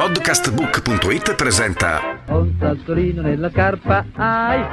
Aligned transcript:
Podcastbook.it 0.00 1.34
presenta 1.34 2.22
Un 2.28 2.56
sassolino 2.58 3.20
nella 3.20 3.50
carpa, 3.50 4.06
ai! 4.14 4.64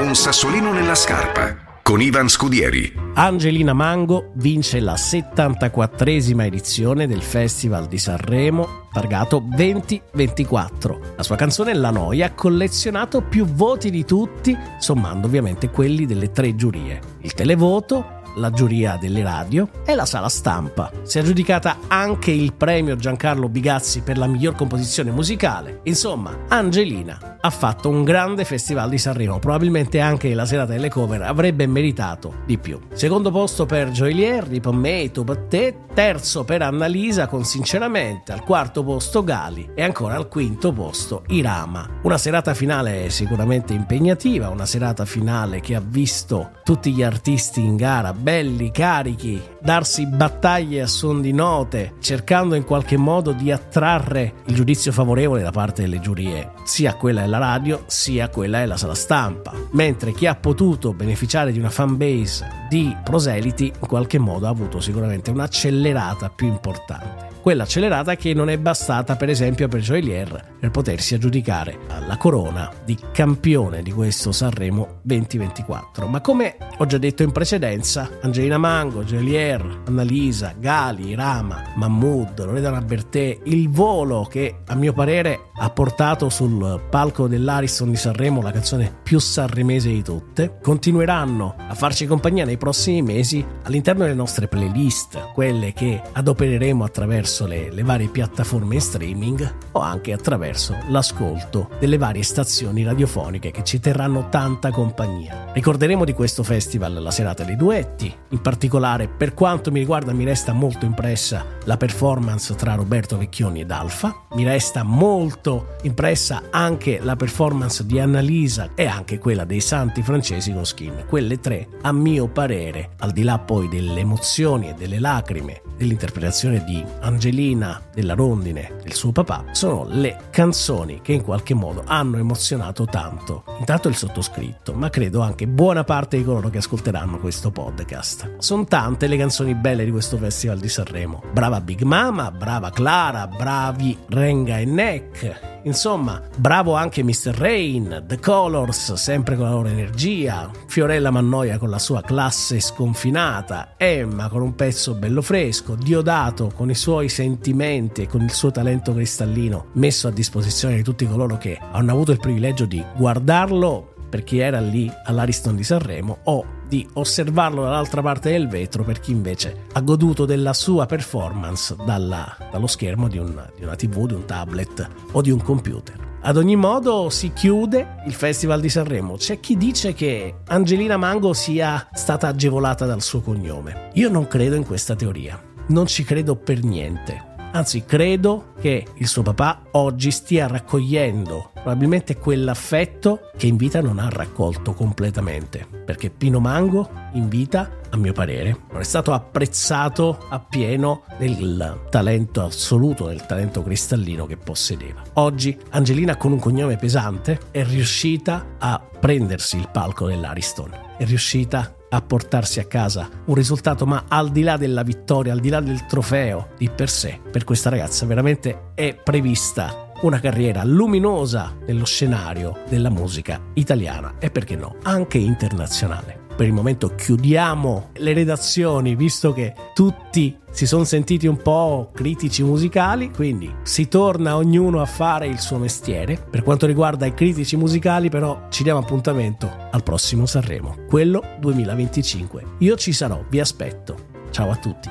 Un 0.00 0.14
sassolino 0.14 0.72
nella 0.72 0.94
scarpa 0.94 1.80
con 1.82 2.00
Ivan 2.00 2.28
Scudieri. 2.28 2.92
Angelina 3.12 3.74
Mango 3.74 4.32
vince 4.36 4.80
la 4.80 4.94
74esima 4.94 6.44
edizione 6.44 7.06
del 7.06 7.20
Festival 7.20 7.88
di 7.88 7.98
Sanremo 7.98 8.88
targato 8.90 9.38
2024. 9.38 11.14
La 11.16 11.22
sua 11.22 11.36
canzone 11.36 11.74
La 11.74 11.90
Noia 11.90 12.26
ha 12.26 12.32
collezionato 12.32 13.20
più 13.20 13.44
voti 13.44 13.90
di 13.90 14.04
tutti, 14.04 14.56
sommando 14.78 15.26
ovviamente 15.26 15.70
quelli 15.70 16.06
delle 16.06 16.30
tre 16.30 16.54
giurie. 16.54 17.00
Il 17.20 17.34
televoto, 17.34 18.17
la 18.38 18.50
giuria 18.50 18.96
delle 18.96 19.22
radio 19.22 19.68
e 19.84 19.94
la 19.94 20.06
sala 20.06 20.28
stampa. 20.28 20.90
Si 21.02 21.18
è 21.18 21.20
aggiudicata 21.20 21.78
anche 21.88 22.30
il 22.30 22.54
premio 22.54 22.96
Giancarlo 22.96 23.48
Bigazzi 23.48 24.00
per 24.00 24.16
la 24.16 24.26
miglior 24.26 24.54
composizione 24.54 25.10
musicale. 25.10 25.80
Insomma, 25.84 26.44
Angelina 26.48 27.36
ha 27.40 27.50
fatto 27.50 27.88
un 27.88 28.04
grande 28.04 28.44
festival 28.44 28.88
di 28.88 28.98
Sanremo, 28.98 29.38
probabilmente 29.38 30.00
anche 30.00 30.34
la 30.34 30.44
serata 30.44 30.72
delle 30.72 30.88
cover 30.88 31.22
avrebbe 31.22 31.66
meritato 31.66 32.42
di 32.46 32.58
più. 32.58 32.80
Secondo 32.92 33.30
posto 33.30 33.66
per 33.66 33.90
Joelier, 33.90 34.44
Rip 34.44 34.68
Me, 34.70 35.10
Tu 35.10 35.24
Battè, 35.24 35.74
terzo 35.94 36.44
per 36.44 36.62
Annalisa 36.62 37.26
con 37.26 37.44
Sinceramente, 37.44 38.32
al 38.32 38.42
quarto 38.42 38.82
posto 38.82 39.24
Gali 39.24 39.70
e 39.74 39.82
ancora 39.82 40.16
al 40.16 40.28
quinto 40.28 40.72
posto 40.72 41.24
Irama. 41.28 41.88
Una 42.02 42.18
serata 42.18 42.54
finale 42.54 43.10
sicuramente 43.10 43.72
impegnativa, 43.72 44.48
una 44.48 44.66
serata 44.66 45.04
finale 45.04 45.60
che 45.60 45.74
ha 45.74 45.82
visto 45.84 46.50
tutti 46.62 46.92
gli 46.92 47.02
artisti 47.02 47.60
in 47.60 47.76
gara 47.76 48.12
belli, 48.28 48.70
carichi, 48.70 49.42
darsi 49.58 50.06
battaglie 50.06 50.82
a 50.82 50.86
suon 50.86 51.22
di 51.22 51.32
note, 51.32 51.94
cercando 51.98 52.56
in 52.56 52.64
qualche 52.64 52.98
modo 52.98 53.32
di 53.32 53.50
attrarre 53.50 54.42
il 54.44 54.54
giudizio 54.54 54.92
favorevole 54.92 55.40
da 55.40 55.50
parte 55.50 55.80
delle 55.80 55.98
giurie, 55.98 56.50
sia 56.64 56.92
quella 56.92 57.22
della 57.22 57.38
radio 57.38 57.84
sia 57.86 58.28
quella 58.28 58.58
della 58.58 58.76
sala 58.76 58.94
stampa. 58.94 59.54
Mentre 59.70 60.12
chi 60.12 60.26
ha 60.26 60.34
potuto 60.34 60.92
beneficiare 60.92 61.52
di 61.52 61.58
una 61.58 61.70
fanbase 61.70 62.66
di 62.68 62.94
proseliti 63.02 63.72
in 63.74 63.88
qualche 63.88 64.18
modo 64.18 64.44
ha 64.44 64.50
avuto 64.50 64.78
sicuramente 64.78 65.30
un'accelerata 65.30 66.28
più 66.28 66.48
importante 66.48 67.27
quella 67.48 67.62
accelerata 67.62 68.14
che 68.14 68.34
non 68.34 68.50
è 68.50 68.58
bastata 68.58 69.16
per 69.16 69.30
esempio 69.30 69.68
per 69.68 69.80
Joelier 69.80 70.56
per 70.60 70.70
potersi 70.70 71.14
aggiudicare 71.14 71.78
la 72.06 72.18
corona 72.18 72.70
di 72.84 72.98
campione 73.10 73.82
di 73.82 73.90
questo 73.90 74.32
Sanremo 74.32 75.00
2024. 75.02 76.08
Ma 76.08 76.20
come 76.20 76.56
ho 76.76 76.84
già 76.84 76.98
detto 76.98 77.22
in 77.22 77.32
precedenza, 77.32 78.18
Angelina 78.20 78.58
Mango, 78.58 79.02
Joelier, 79.02 79.82
Annalisa, 79.86 80.54
Gali, 80.58 81.14
Rama, 81.14 81.72
Mahmood, 81.76 82.44
Loredana 82.44 82.82
Bertè, 82.82 83.38
il 83.44 83.70
volo 83.70 84.26
che 84.28 84.58
a 84.66 84.74
mio 84.74 84.92
parere 84.92 85.48
ha 85.60 85.70
portato 85.70 86.28
sul 86.28 86.82
palco 86.90 87.28
dell'Ariston 87.28 87.90
di 87.90 87.96
Sanremo 87.96 88.42
la 88.42 88.52
canzone 88.52 88.94
più 89.02 89.18
sanremese 89.18 89.88
di 89.88 90.02
tutte, 90.02 90.58
continueranno 90.60 91.54
a 91.56 91.74
farci 91.74 92.06
compagnia 92.06 92.44
nei 92.44 92.58
prossimi 92.58 93.02
mesi 93.02 93.44
all'interno 93.62 94.02
delle 94.02 94.14
nostre 94.14 94.48
playlist, 94.48 95.32
quelle 95.32 95.72
che 95.72 96.00
adopereremo 96.12 96.84
attraverso 96.84 97.37
attraverso 97.38 97.46
le, 97.46 97.70
le 97.70 97.82
varie 97.82 98.08
piattaforme 98.08 98.74
in 98.74 98.80
streaming 98.80 99.54
o 99.72 99.80
anche 99.80 100.12
attraverso 100.12 100.76
l'ascolto 100.88 101.68
delle 101.78 101.98
varie 101.98 102.22
stazioni 102.22 102.82
radiofoniche 102.82 103.50
che 103.50 103.62
ci 103.62 103.78
terranno 103.78 104.28
tanta 104.28 104.70
compagnia. 104.70 105.50
Ricorderemo 105.52 106.04
di 106.04 106.12
questo 106.12 106.42
festival 106.42 106.94
la 106.94 107.10
serata 107.10 107.44
dei 107.44 107.56
duetti, 107.56 108.12
in 108.30 108.40
particolare 108.40 109.08
per 109.08 109.34
quanto 109.34 109.70
mi 109.70 109.78
riguarda 109.78 110.12
mi 110.12 110.24
resta 110.24 110.52
molto 110.52 110.84
impressa 110.84 111.44
la 111.64 111.76
performance 111.76 112.54
tra 112.54 112.74
Roberto 112.74 113.18
Vecchioni 113.18 113.60
ed 113.60 113.70
Alfa, 113.70 114.24
mi 114.32 114.44
resta 114.44 114.82
molto 114.82 115.76
impressa 115.82 116.44
anche 116.50 116.98
la 117.02 117.16
performance 117.16 117.84
di 117.84 118.00
Annalisa 118.00 118.70
e 118.74 118.86
anche 118.86 119.18
quella 119.18 119.44
dei 119.44 119.60
Santi 119.60 120.02
Francesi 120.02 120.52
con 120.52 120.64
Skin. 120.64 121.04
Quelle 121.06 121.40
tre, 121.40 121.68
a 121.82 121.92
mio 121.92 122.28
parere, 122.28 122.90
al 122.98 123.12
di 123.12 123.22
là 123.22 123.38
poi 123.38 123.68
delle 123.68 124.00
emozioni 124.00 124.70
e 124.70 124.74
delle 124.74 124.98
lacrime 124.98 125.60
dell'interpretazione 125.76 126.64
di 126.64 126.82
Angelina, 127.28 127.82
della 127.92 128.14
rondine, 128.14 128.72
del 128.82 128.94
suo 128.94 129.12
papà, 129.12 129.44
sono 129.52 129.84
le 129.86 130.28
canzoni 130.30 131.00
che 131.02 131.12
in 131.12 131.22
qualche 131.22 131.52
modo 131.52 131.82
hanno 131.84 132.16
emozionato 132.16 132.86
tanto, 132.86 133.44
intanto 133.58 133.88
il 133.88 133.96
sottoscritto, 133.96 134.72
ma 134.72 134.88
credo 134.88 135.20
anche 135.20 135.46
buona 135.46 135.84
parte 135.84 136.16
di 136.16 136.24
coloro 136.24 136.48
che 136.48 136.58
ascolteranno 136.58 137.18
questo 137.18 137.50
podcast. 137.50 138.36
Sono 138.38 138.64
tante 138.64 139.06
le 139.08 139.18
canzoni 139.18 139.54
belle 139.54 139.84
di 139.84 139.90
questo 139.90 140.16
Festival 140.16 140.58
di 140.58 140.68
Sanremo. 140.70 141.22
Brava 141.30 141.60
Big 141.60 141.82
Mama, 141.82 142.30
brava 142.30 142.70
Clara, 142.70 143.26
bravi 143.26 143.96
Renga 144.08 144.58
e 144.58 144.64
Neck, 144.64 145.47
Insomma, 145.64 146.22
bravo 146.36 146.74
anche 146.74 147.02
Mr. 147.02 147.34
Rain, 147.36 148.04
The 148.06 148.18
Colors, 148.18 148.94
sempre 148.94 149.36
con 149.36 149.44
la 149.44 149.52
loro 149.52 149.68
energia, 149.68 150.50
Fiorella 150.66 151.10
Mannoia 151.10 151.58
con 151.58 151.70
la 151.70 151.78
sua 151.78 152.00
classe 152.02 152.60
sconfinata, 152.60 153.74
Emma 153.76 154.28
con 154.28 154.42
un 154.42 154.54
pezzo 154.54 154.94
bello 154.94 155.22
fresco, 155.22 155.74
Diodato 155.74 156.50
con 156.54 156.70
i 156.70 156.74
suoi 156.74 157.08
sentimenti 157.08 158.02
e 158.02 158.06
con 158.06 158.22
il 158.22 158.32
suo 158.32 158.50
talento 158.50 158.92
cristallino 158.92 159.66
messo 159.74 160.08
a 160.08 160.12
disposizione 160.12 160.76
di 160.76 160.82
tutti 160.82 161.06
coloro 161.06 161.36
che 161.38 161.58
hanno 161.72 161.92
avuto 161.92 162.12
il 162.12 162.20
privilegio 162.20 162.64
di 162.64 162.84
guardarlo 162.96 163.96
per 164.08 164.24
chi 164.24 164.38
era 164.38 164.60
lì 164.60 164.90
all'Ariston 165.04 165.56
di 165.56 165.64
Sanremo 165.64 166.18
o 166.24 166.56
di 166.68 166.86
osservarlo 166.94 167.62
dall'altra 167.62 168.02
parte 168.02 168.30
del 168.30 168.48
vetro 168.48 168.84
per 168.84 169.00
chi 169.00 169.10
invece 169.10 169.64
ha 169.72 169.80
goduto 169.80 170.24
della 170.24 170.52
sua 170.52 170.86
performance 170.86 171.74
dalla, 171.84 172.36
dallo 172.50 172.66
schermo 172.66 173.08
di 173.08 173.18
una, 173.18 173.50
di 173.56 173.64
una 173.64 173.74
tv, 173.74 174.06
di 174.06 174.14
un 174.14 174.24
tablet 174.24 174.88
o 175.12 175.20
di 175.20 175.30
un 175.30 175.42
computer. 175.42 176.06
Ad 176.20 176.36
ogni 176.36 176.56
modo 176.56 177.10
si 177.10 177.32
chiude 177.32 178.02
il 178.06 178.12
Festival 178.12 178.60
di 178.60 178.68
Sanremo. 178.68 179.14
C'è 179.14 179.38
chi 179.38 179.56
dice 179.56 179.94
che 179.94 180.40
Angelina 180.48 180.96
Mango 180.96 181.32
sia 181.32 181.88
stata 181.92 182.26
agevolata 182.28 182.86
dal 182.86 183.02
suo 183.02 183.20
cognome. 183.20 183.90
Io 183.94 184.10
non 184.10 184.26
credo 184.26 184.56
in 184.56 184.66
questa 184.66 184.96
teoria. 184.96 185.40
Non 185.68 185.86
ci 185.86 186.02
credo 186.02 186.34
per 186.34 186.64
niente. 186.64 187.27
Anzi, 187.52 187.84
credo 187.84 188.52
che 188.60 188.86
il 188.94 189.06
suo 189.06 189.22
papà 189.22 189.62
oggi 189.72 190.10
stia 190.10 190.46
raccogliendo 190.46 191.50
probabilmente 191.54 192.16
quell'affetto 192.16 193.30
che 193.36 193.46
in 193.46 193.56
vita 193.56 193.80
non 193.80 193.98
ha 193.98 194.08
raccolto 194.08 194.72
completamente. 194.72 195.66
Perché 195.84 196.10
Pino 196.10 196.40
Mango 196.40 196.90
in 197.12 197.28
vita, 197.28 197.70
a 197.90 197.96
mio 197.96 198.12
parere, 198.12 198.56
non 198.70 198.80
è 198.80 198.84
stato 198.84 199.12
apprezzato 199.12 200.26
appieno 200.28 201.04
del 201.18 201.86
talento 201.90 202.42
assoluto, 202.42 203.06
del 203.06 203.26
talento 203.26 203.62
cristallino 203.62 204.26
che 204.26 204.36
possedeva. 204.36 205.02
Oggi 205.14 205.58
Angelina 205.70 206.16
con 206.16 206.32
un 206.32 206.38
cognome 206.38 206.76
pesante 206.76 207.38
è 207.50 207.64
riuscita 207.64 208.56
a 208.58 208.80
prendersi 208.98 209.56
il 209.58 209.68
palco 209.70 210.06
dell'Ariston, 210.06 210.74
è 210.96 211.04
riuscita 211.04 211.74
a 211.90 212.00
portarsi 212.02 212.60
a 212.60 212.64
casa. 212.64 213.08
Un 213.26 213.34
risultato, 213.34 213.86
ma 213.86 214.04
al 214.08 214.30
di 214.30 214.42
là 214.42 214.56
della 214.56 214.82
vittoria, 214.82 215.32
al 215.32 215.40
di 215.40 215.48
là 215.48 215.60
del 215.60 215.86
trofeo 215.86 216.50
di 216.56 216.68
per 216.68 216.88
sé, 216.88 217.20
per 217.30 217.44
questa 217.44 217.70
ragazza 217.70 218.06
veramente 218.06 218.72
è 218.74 218.94
prevista 218.94 219.86
una 220.02 220.20
carriera 220.20 220.62
luminosa 220.64 221.56
nello 221.66 221.84
scenario 221.84 222.58
della 222.68 222.90
musica 222.90 223.40
italiana 223.54 224.14
e 224.18 224.30
perché 224.30 224.54
no, 224.54 224.76
anche 224.82 225.18
internazionale 225.18 226.17
per 226.38 226.46
il 226.46 226.52
momento 226.52 226.94
chiudiamo 226.94 227.88
le 227.94 228.12
redazioni 228.12 228.94
visto 228.94 229.32
che 229.32 229.54
tutti 229.74 230.38
si 230.52 230.68
sono 230.68 230.84
sentiti 230.84 231.26
un 231.26 231.36
po' 231.42 231.90
critici 231.92 232.44
musicali, 232.44 233.10
quindi 233.10 233.52
si 233.64 233.88
torna 233.88 234.36
ognuno 234.36 234.80
a 234.80 234.84
fare 234.84 235.26
il 235.26 235.40
suo 235.40 235.58
mestiere. 235.58 236.16
Per 236.30 236.44
quanto 236.44 236.66
riguarda 236.66 237.06
i 237.06 237.14
critici 237.14 237.56
musicali 237.56 238.08
però 238.08 238.46
ci 238.50 238.62
diamo 238.62 238.78
appuntamento 238.78 239.50
al 239.72 239.82
prossimo 239.82 240.26
Sanremo, 240.26 240.76
quello 240.88 241.24
2025. 241.40 242.44
Io 242.58 242.76
ci 242.76 242.92
sarò, 242.92 243.24
vi 243.28 243.40
aspetto. 243.40 243.96
Ciao 244.30 244.52
a 244.52 244.56
tutti. 244.56 244.88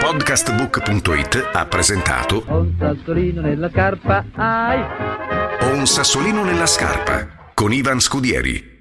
Podcastbook.it 0.00 1.50
ha 1.52 1.66
presentato 1.66 2.42
Un 2.46 2.74
sassolino 2.78 3.42
nella 3.42 3.68
carpa, 3.68 4.24
ai! 4.34 5.74
Un 5.74 5.86
sassolino 5.86 6.42
nella 6.42 6.66
scarpa 6.66 7.52
con 7.52 7.74
Ivan 7.74 8.00
Scudieri. 8.00 8.75